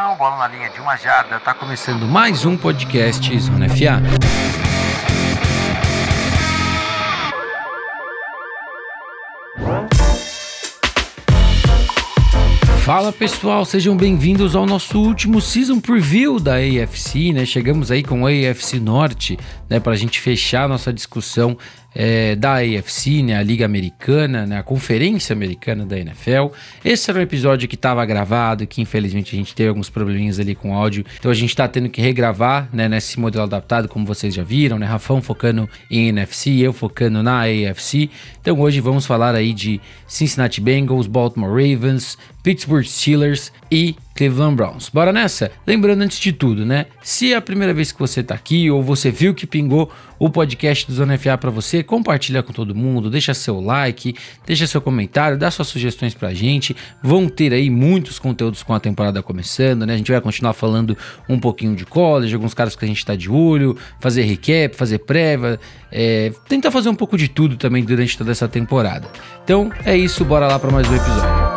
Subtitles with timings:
[0.00, 4.00] Então, bola na linha de uma jarda, tá começando mais um podcast Zona FA.
[12.84, 17.44] Fala pessoal, sejam bem-vindos ao nosso último season preview da AFC, né?
[17.44, 19.36] Chegamos aí com a AFC Norte,
[19.68, 21.58] né, para a gente fechar nossa discussão
[21.94, 26.48] é, da AFC, né, a Liga Americana, né, a Conferência Americana da NFL.
[26.84, 30.54] Esse era um episódio que estava gravado, que infelizmente a gente teve alguns probleminhas ali
[30.54, 34.34] com áudio, então a gente está tendo que regravar né, nesse modelo adaptado, como vocês
[34.34, 34.86] já viram, né?
[34.86, 38.10] Rafão focando em NFC, eu focando na AFC.
[38.40, 44.88] Então hoje vamos falar aí de Cincinnati Bengals, Baltimore Ravens, Pittsburgh Steelers e Cleveland Browns.
[44.88, 45.52] Bora nessa?
[45.64, 46.86] Lembrando antes de tudo, né?
[47.00, 50.28] Se é a primeira vez que você tá aqui ou você viu que pingou o
[50.28, 54.80] podcast do Zona FA para você, compartilha com todo mundo, deixa seu like, deixa seu
[54.80, 56.74] comentário, dá suas sugestões pra gente.
[57.00, 59.94] Vão ter aí muitos conteúdos com a temporada começando, né?
[59.94, 63.14] A gente vai continuar falando um pouquinho de college, alguns caras que a gente tá
[63.14, 65.60] de olho, fazer recap, fazer prévia,
[65.92, 69.08] é, tentar fazer um pouco de tudo também durante toda essa temporada.
[69.44, 71.47] Então é isso, bora lá para mais um episódio.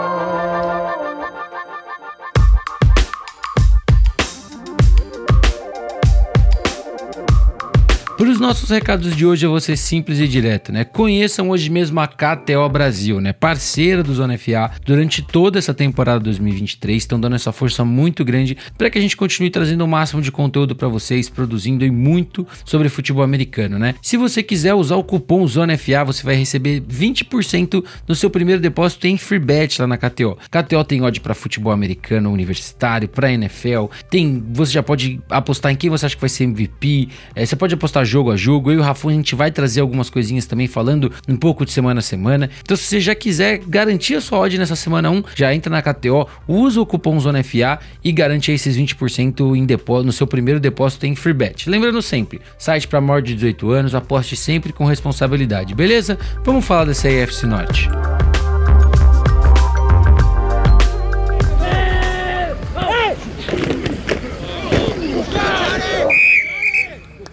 [8.42, 10.84] Nossos recados de hoje, eu vou ser simples e direto, né?
[10.84, 13.32] Conheçam hoje mesmo a KTO Brasil, né?
[13.32, 18.58] Parceira do Zona FA durante toda essa temporada 2023, estão dando essa força muito grande
[18.76, 22.46] para que a gente continue trazendo o máximo de conteúdo para vocês, produzindo e muito
[22.66, 23.94] sobre futebol americano, né?
[24.02, 28.60] Se você quiser usar o cupom Zona FA, você vai receber 20% no seu primeiro
[28.60, 30.36] depósito em free bet lá na KTO.
[30.50, 35.76] KTO tem odd para futebol americano, universitário, para NFL, tem, você já pode apostar em
[35.76, 38.72] quem você acha que vai ser MVP, é, você pode apostar jogo a jogo.
[38.72, 41.72] Eu e o Rafa a gente vai trazer algumas coisinhas também falando um pouco de
[41.72, 42.50] semana a semana.
[42.62, 45.82] Então, se você já quiser garantir a sua odd nessa semana 1, já entra na
[45.82, 51.06] KTO, usa o cupom ZONAFA e garante esses 20% em depósito, no seu primeiro depósito
[51.06, 51.70] em free bet.
[51.70, 56.18] Lembrando sempre, site para maior de 18 anos, aposte sempre com responsabilidade, beleza?
[56.44, 57.90] Vamos falar dessa AFC Norte.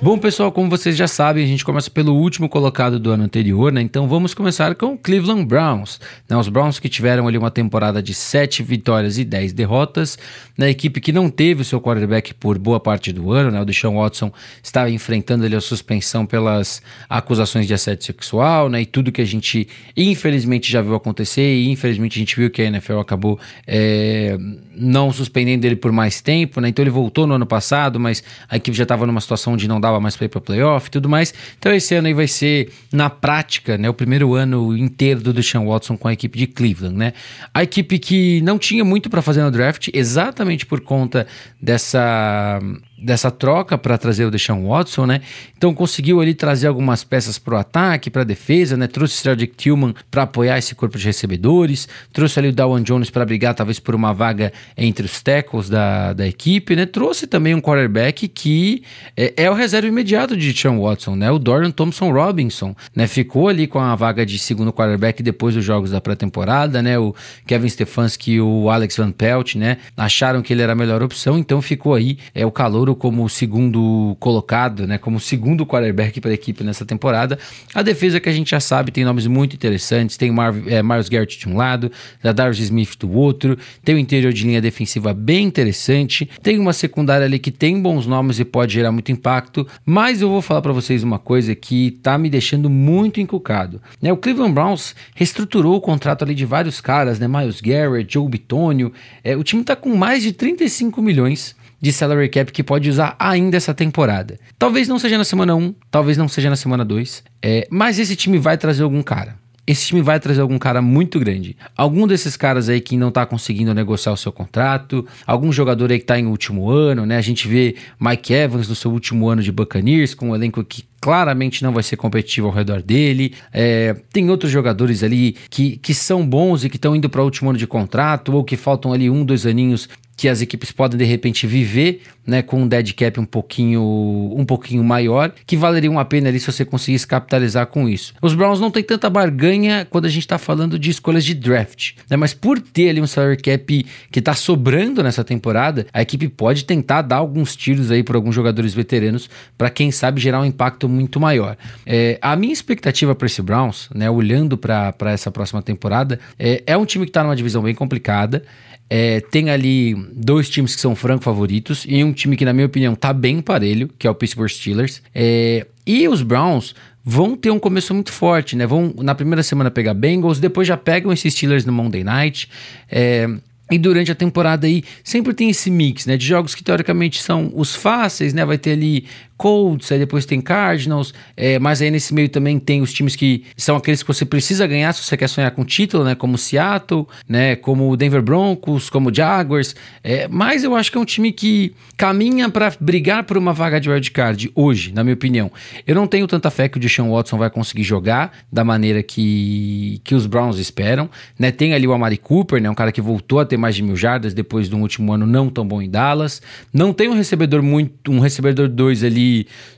[0.09, 3.71] Bom, pessoal, como vocês já sabem, a gente começa pelo último colocado do ano anterior,
[3.71, 3.83] né?
[3.83, 6.01] Então vamos começar com o Cleveland Browns.
[6.27, 6.35] Né?
[6.35, 10.17] Os Browns que tiveram ali uma temporada de 7 vitórias e 10 derrotas.
[10.57, 10.71] Na né?
[10.71, 13.61] equipe que não teve o seu quarterback por boa parte do ano, né?
[13.61, 14.33] O Deshaun Watson
[14.63, 18.81] estava enfrentando ali a suspensão pelas acusações de assédio sexual, né?
[18.81, 22.63] E tudo que a gente infelizmente já viu acontecer e infelizmente a gente viu que
[22.63, 24.39] a NFL acabou é,
[24.75, 26.71] não suspendendo ele por mais tempo, né?
[26.71, 29.79] Então ele voltou no ano passado, mas a equipe já estava numa situação de não
[29.79, 31.33] dar mais para para playoff e tudo mais.
[31.59, 35.67] Então esse ano aí vai ser, na prática, né, o primeiro ano inteiro do Deshaun
[35.67, 37.13] Watson com a equipe de Cleveland, né?
[37.53, 41.27] A equipe que não tinha muito para fazer no draft, exatamente por conta
[41.61, 42.61] dessa
[43.01, 45.21] dessa troca para trazer o Deshaun Watson, né?
[45.57, 48.87] Então conseguiu ali trazer algumas peças para o ataque, para a defesa, né?
[48.87, 53.11] Trouxe o Cedric Tillman para apoiar esse corpo de recebedores, trouxe ali o Dawan Jones
[53.11, 56.87] para brigar talvez por uma vaga entre os tackles da, da equipe, né?
[56.87, 58.83] Trouxe também um quarterback que
[59.17, 61.31] é, é o reserva imediato de Deshaun Watson, né?
[61.31, 63.07] O Dorian Thompson Robinson, né?
[63.07, 66.99] Ficou ali com a vaga de segundo quarterback depois dos jogos da pré-temporada, né?
[66.99, 67.15] O
[67.47, 69.79] Kevin Stefanski e o Alex Van Pelt, né?
[69.97, 74.17] Acharam que ele era a melhor opção, então ficou aí é o calor como segundo
[74.21, 77.39] colocado, né, como segundo quarterback para a equipe nessa temporada.
[77.75, 81.09] A defesa que a gente já sabe tem nomes muito interessantes, tem Mar é, Miles
[81.09, 81.91] Garrett de um lado,
[82.23, 87.25] Darius Smith do outro, tem o interior de linha defensiva bem interessante, tem uma secundária
[87.27, 90.73] ali que tem bons nomes e pode gerar muito impacto, mas eu vou falar para
[90.73, 93.81] vocês uma coisa que tá me deixando muito encucado.
[94.01, 98.29] Né, o Cleveland Browns reestruturou o contrato ali de vários caras, né, Miles Garrett, Joe
[98.29, 102.89] Bitonio, é, o time tá com mais de 35 milhões de salary cap que pode
[102.89, 104.39] usar ainda essa temporada.
[104.59, 108.17] Talvez não seja na semana 1, talvez não seja na semana 2, é, mas esse
[108.17, 109.37] time vai trazer algum cara.
[109.67, 111.55] Esse time vai trazer algum cara muito grande.
[111.77, 115.99] Algum desses caras aí que não tá conseguindo negociar o seu contrato, algum jogador aí
[115.99, 117.19] que tá em último ano, né?
[117.19, 120.85] A gente vê Mike Evans no seu último ano de Buccaneers, com um elenco que
[121.01, 123.35] claramente não vai ser competitivo ao redor dele.
[123.53, 127.25] É, tem outros jogadores ali que, que são bons e que estão indo para o
[127.25, 130.99] último ano de contrato, ou que faltam ali um, dois aninhos que as equipes podem
[130.99, 135.89] de repente viver, né, com um dead cap um pouquinho, um pouquinho maior, que valeria
[135.89, 138.13] uma pena ali se você conseguisse capitalizar com isso.
[138.21, 141.93] Os Browns não têm tanta barganha quando a gente está falando de escolhas de draft,
[142.11, 146.29] né, mas por ter ali um salary cap que está sobrando nessa temporada, a equipe
[146.29, 150.45] pode tentar dar alguns tiros aí por alguns jogadores veteranos para quem sabe gerar um
[150.45, 151.57] impacto muito, maior.
[151.87, 156.77] É, a minha expectativa para esse Browns, né, olhando para essa próxima temporada, é, é
[156.77, 158.43] um time que está numa divisão bem complicada.
[158.91, 162.67] É, tem ali dois times que são franco favoritos e um time que, na minha
[162.67, 165.03] opinião, tá bem parelho, que é o Pittsburgh Steelers.
[165.15, 166.75] É, e os Browns
[167.05, 168.67] vão ter um começo muito forte, né?
[168.67, 172.49] Vão na primeira semana pegar Bengals, depois já pegam esses Steelers no Monday Night.
[172.91, 173.29] É,
[173.71, 177.53] e durante a temporada aí sempre tem esse mix, né, de jogos que teoricamente são
[177.55, 179.05] os fáceis, né, vai ter ali
[179.39, 183.45] Colts, aí depois tem Cardinals, é, mas aí nesse meio também tem os times que
[183.57, 186.17] são aqueles que você precisa ganhar se você quer sonhar com título, né?
[186.17, 187.55] Como Seattle, né?
[187.55, 189.77] Como o Denver Broncos, como Jaguars.
[190.03, 193.81] É, mas eu acho que é um time que caminha para brigar por uma vaga
[193.81, 195.51] de wildcard hoje, na minha opinião.
[195.87, 200.01] Eu não tenho tanta fé que o Deshaun Watson vai conseguir jogar da maneira que,
[200.03, 201.09] que os Browns esperam,
[201.39, 201.53] né?
[201.53, 202.69] Tem ali o Amari Cooper, né?
[202.69, 205.27] Um cara que voltou a ter mais de mil jardas depois de um último ano
[205.27, 206.43] não tão bom em Dallas.
[206.73, 209.28] Não tem um recebedor muito, um recebedor 2 ali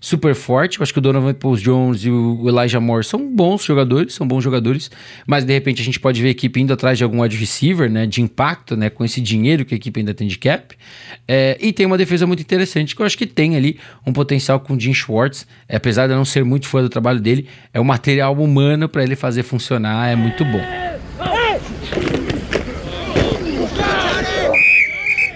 [0.00, 0.78] super forte.
[0.78, 4.26] Eu acho que o Donovan Pauls Jones e o Elijah Moore são bons jogadores, são
[4.26, 4.90] bons jogadores,
[5.26, 7.90] mas de repente a gente pode ver a equipe indo atrás de algum wide receiver,
[7.90, 10.76] né, de impacto, né, com esse dinheiro que a equipe ainda tem de cap.
[11.26, 14.60] É, e tem uma defesa muito interessante que eu acho que tem ali um potencial
[14.60, 17.46] com o Jim Schwartz, é, apesar de eu não ser muito fã do trabalho dele,
[17.72, 20.89] é um material humano para ele fazer funcionar, é muito bom.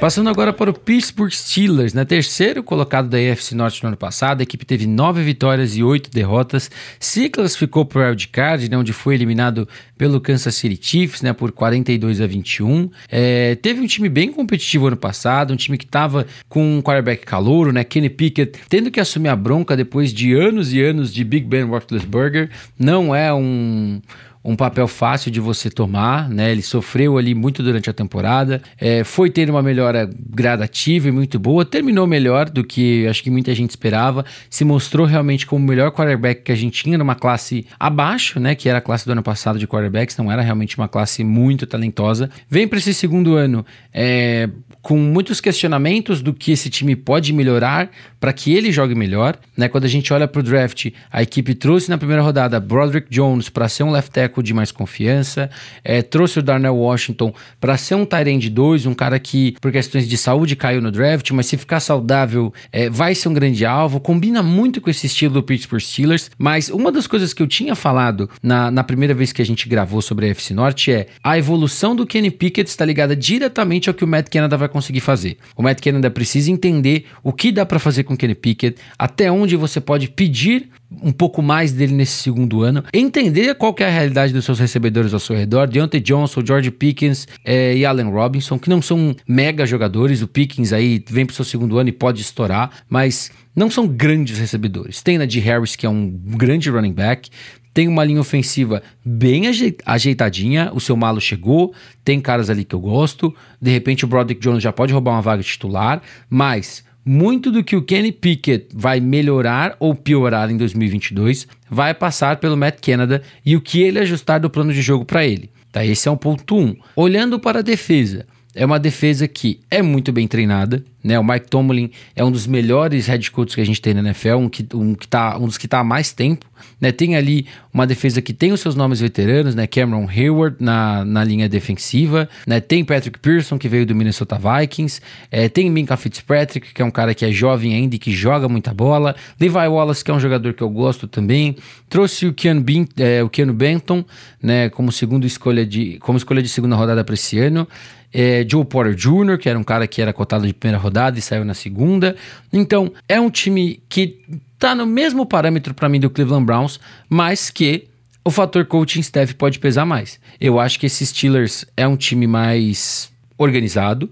[0.05, 2.05] Passando agora para o Pittsburgh Steelers, né?
[2.05, 6.11] Terceiro colocado da AFC Norte no ano passado, a equipe teve nove vitórias e oito
[6.11, 6.71] derrotas,
[7.01, 8.77] se classificou para o Wildcard, né?
[8.77, 9.67] onde foi eliminado
[9.97, 11.33] pelo Kansas City Chiefs, né?
[11.33, 12.91] Por 42 a 21.
[13.09, 17.25] É, teve um time bem competitivo ano passado, um time que estava com um quarterback
[17.25, 17.83] calouro, né?
[17.83, 21.65] Kenny Pickett tendo que assumir a bronca depois de anos e anos de Big Ben
[21.65, 22.50] Roethlisberger.
[22.79, 24.03] Não é um
[24.44, 26.52] um papel fácil de você tomar, né?
[26.52, 31.38] Ele sofreu ali muito durante a temporada, é, foi ter uma melhora gradativa e muito
[31.38, 35.69] boa, terminou melhor do que acho que muita gente esperava, se mostrou realmente como o
[35.69, 38.55] melhor quarterback que a gente tinha numa classe abaixo, né?
[38.55, 41.67] Que era a classe do ano passado de quarterbacks, não era realmente uma classe muito
[41.67, 42.29] talentosa.
[42.49, 43.64] Vem para esse segundo ano
[43.94, 44.50] é,
[44.82, 47.90] com muitos questionamentos do que esse time pode melhorar
[48.20, 49.69] para que ele jogue melhor, né?
[49.69, 53.49] Quando a gente olha para o draft, a equipe trouxe na primeira rodada Broderick Jones
[53.49, 55.51] para ser um left tackle de mais confiança.
[55.83, 60.09] É, trouxe o Darnell Washington para ser um Tyrande 2, um cara que, por questões
[60.09, 64.01] de saúde, caiu no draft, mas se ficar saudável, é, vai ser um grande alvo.
[64.01, 66.31] Combina muito com esse estilo do Pittsburgh Steelers.
[66.39, 69.69] Mas uma das coisas que eu tinha falado na, na primeira vez que a gente
[69.69, 73.95] gravou sobre a FC Norte é a evolução do Kenny Pickett está ligada diretamente ao
[73.95, 75.37] que o Matt Canada vai conseguir fazer.
[75.57, 79.31] O Matt Canada precisa entender o que dá para fazer com o Kenny Pickett, até
[79.31, 80.71] onde você pode pedir
[81.02, 85.14] um pouco mais dele nesse segundo ano, entender qual é a realidade dos seus recebedores
[85.14, 89.67] ao seu redor, Deontay Johnson, George Pickens é, e Allen Robinson, que não são mega
[89.67, 93.87] jogadores, o Pickens aí vem pro seu segundo ano e pode estourar, mas não são
[93.87, 95.02] grandes recebedores.
[95.02, 97.31] Tem na de Harris, que é um grande running back,
[97.75, 99.47] tem uma linha ofensiva bem
[99.85, 101.75] ajeitadinha, o seu malo chegou,
[102.05, 105.23] tem caras ali que eu gosto, de repente o Broderick Jones já pode roubar uma
[105.23, 106.00] vaga titular,
[106.31, 112.37] mas muito do que o Kenny Pickett vai melhorar ou piorar em 2022 vai passar
[112.37, 115.51] pelo Matt Canada e o que ele ajustar do plano de jogo para ele.
[115.71, 115.85] Tá?
[115.85, 116.61] Esse é um ponto 1.
[116.61, 116.77] Um.
[116.97, 121.19] Olhando para a defesa, é uma defesa que é muito bem treinada, né?
[121.19, 124.37] O Mike Tomlin é um dos melhores head coaches que a gente tem na NFL,
[124.37, 126.47] um, que, um, que tá, um dos que está há mais tempo.
[126.81, 126.91] Né?
[126.91, 129.67] Tem ali uma defesa que tem os seus nomes veteranos, né?
[129.67, 132.59] Cameron Hayward na, na linha defensiva, né?
[132.59, 135.00] Tem Patrick Pearson, que veio do Minnesota Vikings,
[135.31, 138.49] é, tem Minka Fitzpatrick, que é um cara que é jovem ainda e que joga
[138.49, 141.57] muita bola, Levi Wallace, que é um jogador que eu gosto também,
[141.88, 144.05] trouxe o Keanu, Bin, é, o Keanu Benton,
[144.43, 144.71] né?
[144.71, 147.69] Como segunda escolha de, como escolha de segunda rodada para esse ano,
[148.14, 151.23] é, Joe Porter Jr., que era um cara que era cotado de primeira rodada e
[151.23, 152.15] saiu na segunda.
[152.53, 154.21] Então, é um time que
[154.59, 157.89] tá no mesmo parâmetro para mim do Cleveland Browns, mas que
[158.25, 160.21] o fator coaching staff pode pesar mais.
[160.41, 164.09] Eu acho que esse Steelers é um time mais organizado,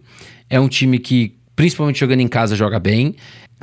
[0.51, 3.15] é um time que, principalmente jogando em casa, joga bem.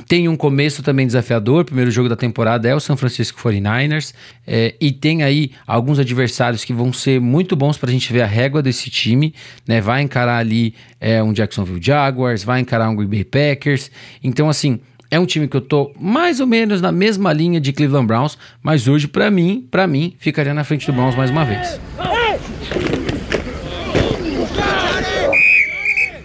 [0.06, 1.64] Tem um começo também desafiador.
[1.64, 4.12] Primeiro jogo da temporada é o San Francisco 49ers.
[4.46, 8.22] É, e tem aí alguns adversários que vão ser muito bons para a gente ver
[8.22, 9.34] a régua desse time.
[9.66, 9.80] Né?
[9.80, 13.90] Vai encarar ali é, um Jacksonville Jaguars, vai encarar um Green Bay Packers.
[14.22, 14.80] Então, assim,
[15.10, 18.38] é um time que eu tô mais ou menos na mesma linha de Cleveland Browns,
[18.62, 21.80] mas hoje para mim, para mim, ficaria na frente do Browns mais uma vez.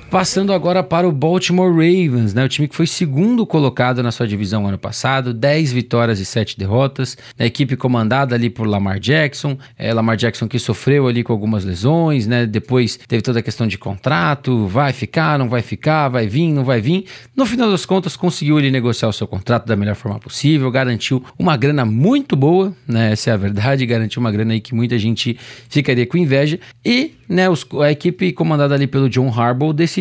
[0.10, 2.46] Passando agora para o Baltimore Ravens, né?
[2.46, 6.58] O time que foi segundo colocado na sua divisão ano passado, 10 vitórias e 7
[6.58, 7.18] derrotas.
[7.38, 11.66] A equipe comandada ali por Lamar Jackson, é, Lamar Jackson que sofreu ali com algumas
[11.66, 12.46] lesões, né?
[12.46, 16.64] Depois teve toda a questão de contrato, vai ficar, não vai ficar, vai vir, não
[16.64, 17.06] vai vir.
[17.36, 21.24] No final das contas, conseguiu ele negociar o seu contrato da melhor forma possível, garantiu
[21.38, 23.12] uma grana muito boa, né?
[23.12, 26.60] Essa é a verdade, garantiu uma grana aí que muita gente ficaria com inveja.
[26.86, 29.95] E né, os, a equipe comandada ali pelo John Harbaugh decidiu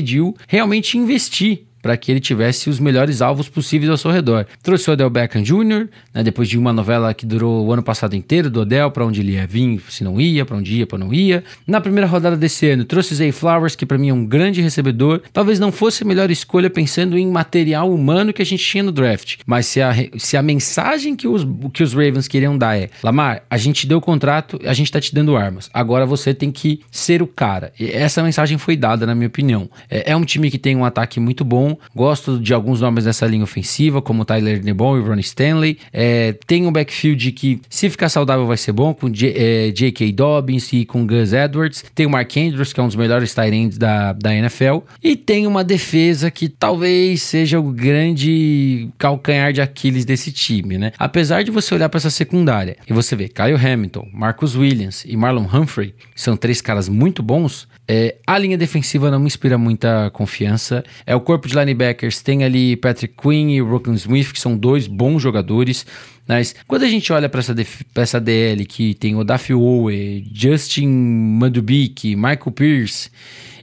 [0.48, 4.46] realmente investir para que ele tivesse os melhores alvos possíveis ao seu redor.
[4.62, 8.16] Trouxe o Odell Beckham Jr., né, depois de uma novela que durou o ano passado
[8.16, 10.96] inteiro do Odell, para onde ele ia vir, se não ia, para onde ia, para
[10.96, 11.44] não ia.
[11.66, 15.20] Na primeira rodada desse ano, trouxe Zay Flowers, que para mim é um grande recebedor.
[15.30, 18.90] Talvez não fosse a melhor escolha pensando em material humano que a gente tinha no
[18.90, 22.88] draft, mas se a, se a mensagem que os, que os Ravens queriam dar é:
[23.02, 26.50] Lamar, a gente deu o contrato, a gente tá te dando armas, agora você tem
[26.50, 27.74] que ser o cara.
[27.78, 29.68] E essa mensagem foi dada, na minha opinião.
[29.90, 33.26] É, é um time que tem um ataque muito bom, Gosto de alguns nomes dessa
[33.26, 35.78] linha ofensiva, como Tyler Nebon e Ron Stanley.
[35.92, 40.08] É, tem um backfield que, se ficar saudável, vai ser bom, com J.K.
[40.08, 41.84] É, Dobbins e com Gus Edwards.
[41.94, 44.78] Tem o Mark Andrews, que é um dos melhores tight ends da, da NFL.
[45.02, 50.92] E tem uma defesa que talvez seja o grande calcanhar de Aquiles desse time, né?
[50.98, 55.16] Apesar de você olhar para essa secundária e você ver Kyle Hamilton, Marcus Williams e
[55.16, 60.10] Marlon Humphrey, são três caras muito bons, é, a linha defensiva não me inspira muita
[60.10, 60.82] confiança.
[61.06, 64.86] É o corpo de linebackers tem ali Patrick Quinn e Rocken Smith, que são dois
[64.86, 65.86] bons jogadores.
[66.26, 67.54] Mas quando a gente olha para essa,
[67.96, 73.10] essa DL que tem o Daffy Owe, Justin Madubik, Michael Pierce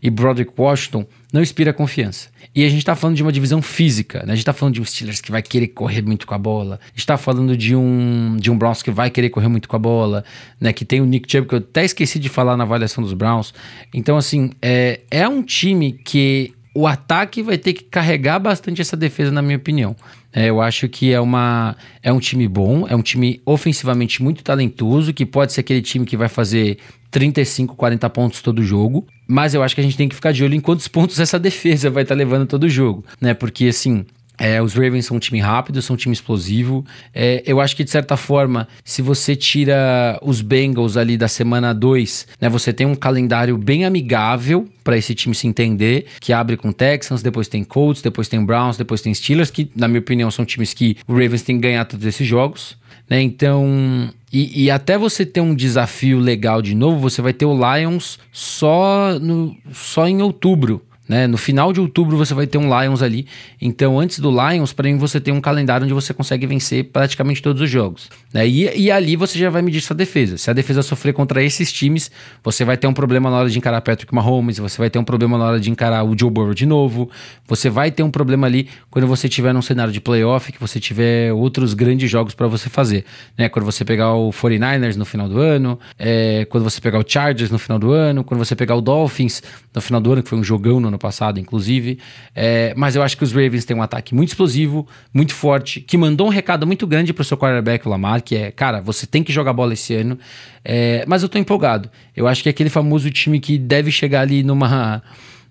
[0.02, 2.30] e Broderick Washington, não inspira confiança.
[2.54, 4.34] E a gente tá falando de uma divisão física, né?
[4.34, 6.80] A gente tá falando de um Steelers que vai querer correr muito com a bola.
[6.84, 9.76] A gente tá falando de um, de um Browns que vai querer correr muito com
[9.78, 10.26] a bola,
[10.60, 10.74] né?
[10.74, 13.54] Que tem o Nick Chubb, que eu até esqueci de falar na avaliação dos Browns.
[13.94, 18.96] Então, assim, é, é um time que o ataque vai ter que carregar bastante essa
[18.96, 19.96] defesa, na minha opinião.
[20.34, 24.44] É, eu acho que é, uma, é um time bom, é um time ofensivamente muito
[24.44, 26.78] talentoso, que pode ser aquele time que vai fazer
[27.10, 29.06] 35, 40 pontos todo jogo.
[29.28, 31.38] Mas eu acho que a gente tem que ficar de olho em quantos pontos essa
[31.40, 33.34] defesa vai estar tá levando todo jogo, né?
[33.34, 34.06] Porque assim,
[34.42, 36.84] é, os Ravens são um time rápido, são um time explosivo.
[37.14, 41.74] É, eu acho que, de certa forma, se você tira os Bengals ali da semana
[41.74, 46.58] 2, né, você tem um calendário bem amigável para esse time se entender, que abre
[46.58, 50.32] com Texans, depois tem Colts, depois tem Browns, depois tem Steelers, que, na minha opinião,
[50.32, 52.76] são times que o Ravens tem que ganhar todos esses jogos.
[53.08, 53.22] Né?
[53.22, 57.54] Então, e, e, até você ter um desafio legal de novo, você vai ter o
[57.54, 60.82] Lions só, no, só em outubro.
[61.12, 61.28] Né?
[61.28, 63.28] No final de outubro você vai ter um Lions ali.
[63.62, 67.42] Então, antes do Lions, para mim, você tem um calendário onde você consegue vencer praticamente
[67.42, 68.10] todos os jogos.
[68.34, 68.48] Né?
[68.48, 70.38] E, e ali você já vai medir sua defesa.
[70.38, 72.10] Se a defesa sofrer contra esses times,
[72.42, 75.04] você vai ter um problema na hora de encarar Patrick Mahomes, você vai ter um
[75.04, 77.10] problema na hora de encarar o Joe Burrow de novo.
[77.46, 80.80] Você vai ter um problema ali quando você tiver num cenário de playoff, que você
[80.80, 83.04] tiver outros grandes jogos para você fazer.
[83.38, 83.50] Né?
[83.50, 87.52] Quando você pegar o 49ers no final do ano, é, quando você pegar o Chargers
[87.52, 89.44] no final do ano, quando você pegar o Dolphins
[89.76, 92.00] no final do ano, que foi um jogão no ano passado, inclusive.
[92.36, 95.98] É, mas eu acho que os Ravens têm um ataque muito explosivo, muito forte, que
[95.98, 99.06] mandou um recado muito grande para o seu quarterback, o Lamar, que é, cara, você
[99.06, 100.18] tem que jogar bola esse ano.
[100.64, 101.90] É, mas eu tô empolgado.
[102.16, 105.02] Eu acho que é aquele famoso time que deve chegar ali numa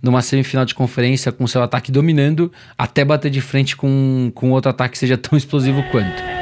[0.02, 4.70] numa semifinal de conferência com seu ataque dominando, até bater de frente com, com outro
[4.70, 6.39] ataque que seja tão explosivo quanto.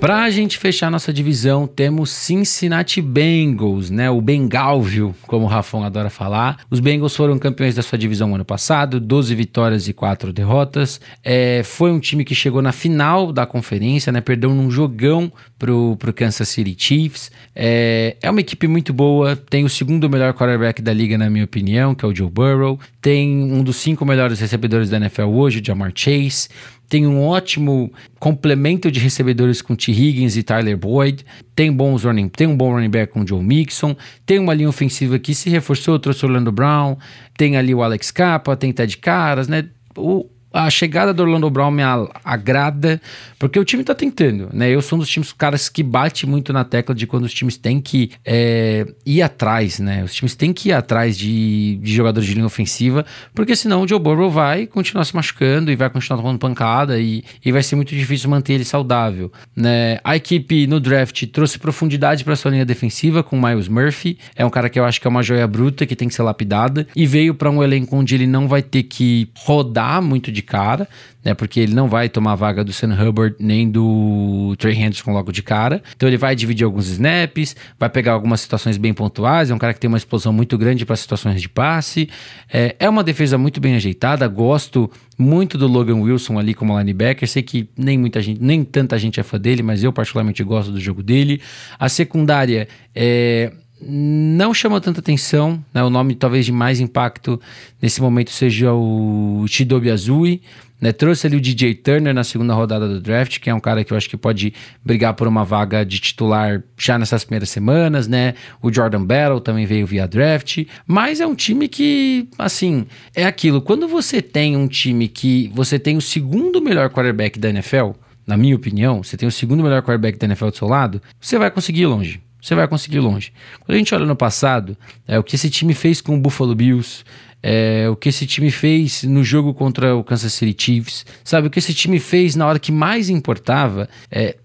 [0.00, 4.08] Para a gente fechar nossa divisão, temos Cincinnati Bengals, né?
[4.08, 6.60] O Bengalvio, como o Rafão adora falar.
[6.70, 11.00] Os Bengals foram campeões da sua divisão ano passado, 12 vitórias e 4 derrotas.
[11.24, 14.20] É, foi um time que chegou na final da conferência, né?
[14.20, 17.32] Perdeu num jogão pro, pro Kansas City Chiefs.
[17.54, 21.44] É, é uma equipe muito boa, tem o segundo melhor quarterback da liga, na minha
[21.44, 22.78] opinião, que é o Joe Burrow.
[23.02, 26.48] Tem um dos cinco melhores recebedores da NFL hoje, o Jamar Chase
[26.88, 29.92] tem um ótimo complemento de recebedores com T.
[29.92, 33.94] Higgins e Tyler Boyd, tem bons running, tem um bom running back com Joe Mixon,
[34.24, 36.96] tem uma linha ofensiva que se reforçou, trouxe Orlando Brown,
[37.36, 39.68] tem ali o Alex Capa, tem Ted Caras, né?
[39.96, 41.82] O, a chegada do Orlando Brown me
[42.24, 43.00] agrada,
[43.38, 44.70] porque o time tá tentando, né?
[44.70, 47.56] Eu sou um dos times, caras que bate muito na tecla de quando os times
[47.56, 50.02] têm que é, ir atrás, né?
[50.02, 53.88] Os times têm que ir atrás de, de jogadores de linha ofensiva, porque senão o
[53.88, 57.76] Joe Burrow vai continuar se machucando e vai continuar tomando pancada e, e vai ser
[57.76, 59.98] muito difícil manter ele saudável, né?
[60.02, 64.50] A equipe no draft trouxe profundidade para sua linha defensiva com Miles Murphy, é um
[64.50, 67.06] cara que eu acho que é uma joia bruta que tem que ser lapidada e
[67.06, 70.88] veio para um elenco onde ele não vai ter que rodar muito de cara,
[71.24, 71.34] né?
[71.34, 75.32] Porque ele não vai tomar a vaga do Sam Hubbard nem do Trey Henderson logo
[75.32, 75.82] de cara.
[75.96, 79.50] Então ele vai dividir alguns snaps, vai pegar algumas situações bem pontuais.
[79.50, 82.08] É um cara que tem uma explosão muito grande para situações de passe.
[82.52, 84.26] É, é uma defesa muito bem ajeitada.
[84.28, 87.28] Gosto muito do Logan Wilson ali como linebacker.
[87.28, 90.72] Sei que nem muita gente, nem tanta gente é fã dele, mas eu particularmente gosto
[90.72, 91.40] do jogo dele.
[91.78, 95.82] A secundária é não chama tanta atenção, né?
[95.82, 97.40] O nome talvez de mais impacto
[97.80, 100.42] nesse momento seja o Chidobe Azui,
[100.80, 100.92] né?
[100.92, 103.92] Trouxe ali o DJ Turner na segunda rodada do draft, que é um cara que
[103.92, 104.52] eu acho que pode
[104.84, 108.34] brigar por uma vaga de titular já nessas primeiras semanas, né?
[108.62, 113.60] O Jordan Battle também veio via draft, mas é um time que, assim, é aquilo.
[113.60, 117.90] Quando você tem um time que você tem o segundo melhor quarterback da NFL,
[118.26, 121.38] na minha opinião, você tem o segundo melhor quarterback da NFL do seu lado, você
[121.38, 123.32] vai conseguir ir longe você vai conseguir longe.
[123.60, 124.76] Quando a gente olha no passado,
[125.06, 127.04] é, o que esse time fez com o Buffalo Bills,
[127.42, 131.48] é, o que esse time fez no jogo contra o Kansas City Chiefs, sabe?
[131.48, 134.36] O que esse time fez na hora que mais importava, é,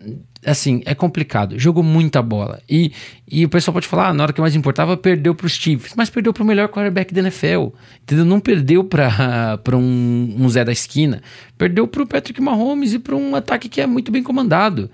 [0.45, 1.57] assim, é complicado.
[1.57, 2.61] Jogou muita bola.
[2.69, 2.91] E,
[3.29, 5.93] e o pessoal pode falar, ah, na hora que mais importava, perdeu para os Chiefs,
[5.95, 7.69] mas perdeu para o melhor quarterback da NFL.
[8.01, 8.25] Entendeu?
[8.25, 11.21] Não perdeu para um, um Zé da esquina.
[11.57, 14.89] Perdeu para o Patrick Mahomes e para um ataque que é muito bem comandado.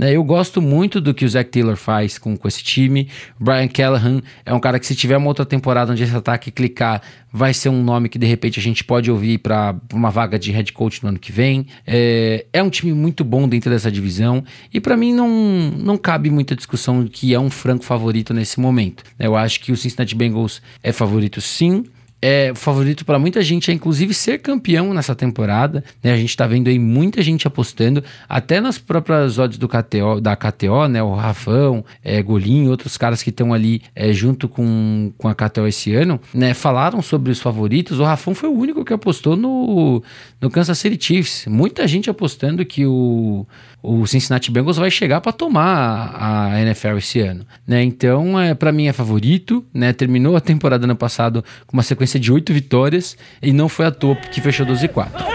[0.00, 0.16] Né?
[0.16, 3.06] Eu gosto muito do que o Zach Taylor faz com, com esse time.
[3.38, 6.50] O Brian Callahan é um cara que, se tiver uma outra temporada onde esse ataque
[6.50, 10.38] clicar, vai ser um nome que de repente a gente pode ouvir para uma vaga
[10.38, 11.66] de head coach no ano que vem.
[11.86, 14.42] É, é um time muito bom dentro dessa divisão
[14.72, 19.04] e para mim não, não cabe muita discussão que é um franco favorito nesse momento.
[19.18, 21.84] Eu acho que o Cincinnati Bengals é favorito sim
[22.22, 25.82] é favorito para muita gente, é inclusive ser campeão nessa temporada.
[26.02, 26.12] Né?
[26.12, 30.36] A gente está vendo aí muita gente apostando, até nas próprias odds do KTO, da
[30.36, 31.02] KTO, né?
[31.02, 35.66] O Rafão, é, Golinho, outros caras que estão ali é, junto com, com a KTO
[35.66, 36.52] esse ano, né?
[36.52, 37.98] Falaram sobre os favoritos.
[37.98, 40.02] O Rafão foi o único que apostou no,
[40.40, 41.46] no Kansas City Chiefs.
[41.46, 43.46] Muita gente apostando que o,
[43.82, 47.82] o Cincinnati Bengals vai chegar para tomar a NFL esse ano, né?
[47.82, 49.92] Então, é, para mim é favorito, né?
[49.92, 53.90] Terminou a temporada ano passado com uma sequência de oito vitórias e não foi à
[53.90, 55.30] toa que fechou 12 e 4.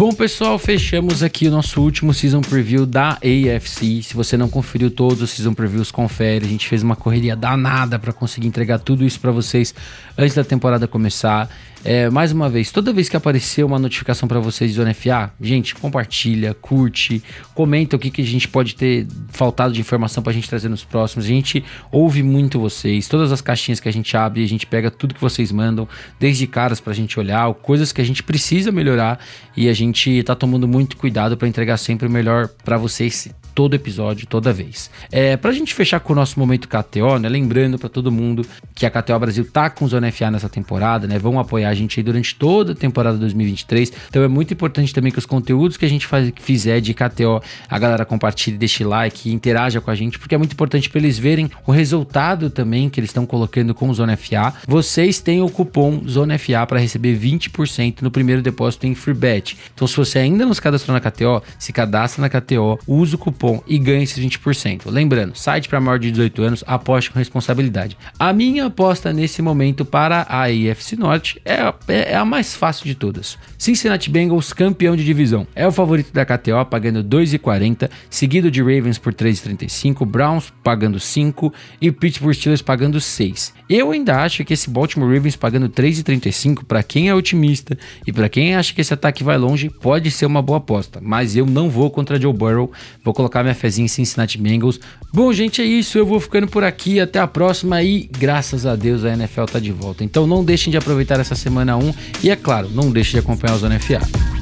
[0.00, 4.02] Bom, pessoal, fechamos aqui o nosso último season preview da AFC.
[4.02, 6.46] Se você não conferiu todos os season previews, confere.
[6.46, 9.74] A gente fez uma correria danada para conseguir entregar tudo isso para vocês
[10.20, 11.48] antes da temporada começar.
[11.82, 15.32] É, mais uma vez, toda vez que aparecer uma notificação para vocês de Zona FA,
[15.40, 17.22] gente, compartilha, curte,
[17.54, 20.68] comenta o que, que a gente pode ter faltado de informação para a gente trazer
[20.68, 21.24] nos próximos.
[21.24, 24.90] A gente ouve muito vocês, todas as caixinhas que a gente abre, a gente pega
[24.90, 28.70] tudo que vocês mandam, desde caras para a gente olhar, coisas que a gente precisa
[28.70, 29.18] melhorar
[29.56, 33.30] e a gente tá tomando muito cuidado para entregar sempre o melhor para vocês
[33.60, 34.90] todo episódio, toda vez.
[35.12, 37.28] É, pra gente fechar com o nosso momento KTO, né?
[37.28, 38.42] Lembrando para todo mundo
[38.74, 41.18] que a KTO Brasil tá com Zona FA nessa temporada, né?
[41.18, 43.92] Vão apoiar a gente aí durante toda a temporada 2023.
[44.08, 47.42] Então é muito importante também que os conteúdos que a gente faz, fizer de KTO,
[47.68, 51.18] a galera compartilhe, deixe like, interaja com a gente, porque é muito importante para eles
[51.18, 54.54] verem o resultado também que eles estão colocando com o Zona FA.
[54.66, 59.58] Vocês têm o cupom Zona FA para receber 20% no primeiro depósito em FreeBet.
[59.74, 63.18] Então se você ainda não se cadastrou na KTO, se cadastra na KTO, usa o
[63.18, 64.82] cupom cupom e ganhe esses 20%.
[64.86, 67.96] Lembrando, site para maior de 18 anos, aposte com responsabilidade.
[68.18, 71.54] A minha aposta nesse momento para a AFC Norte é,
[71.88, 73.38] é, é, a mais fácil de todas.
[73.58, 75.46] Cincinnati Bengals, campeão de divisão.
[75.54, 81.52] É o favorito da KTO, pagando 2,40, seguido de Ravens por 3,35, Browns pagando 5
[81.80, 83.54] e Pittsburgh Steelers pagando 6.
[83.68, 88.28] Eu ainda acho que esse Baltimore Ravens pagando 3,35 para quem é otimista e para
[88.28, 91.70] quem acha que esse ataque vai longe, pode ser uma boa aposta, mas eu não
[91.70, 92.72] vou contra Joe Burrow,
[93.04, 94.80] vou colocar colocar minha fezinha em Cincinnati Bengals.
[95.12, 95.96] Bom, gente, é isso.
[95.96, 96.98] Eu vou ficando por aqui.
[96.98, 100.02] Até a próxima e graças a Deus a NFL tá de volta.
[100.02, 103.54] Então não deixem de aproveitar essa semana 1 e, é claro, não deixem de acompanhar
[103.54, 104.39] os NFL.